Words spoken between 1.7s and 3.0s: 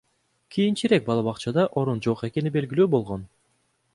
орун жок экени белгилүү